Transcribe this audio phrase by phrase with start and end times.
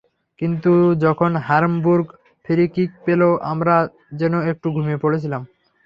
[0.39, 0.71] কিন্তু
[1.05, 2.07] যখন Hamburg
[2.45, 3.75] free kick পেল আমরা
[4.19, 5.41] যেন একটু ঘুমিয়ে পড়েছিলাম।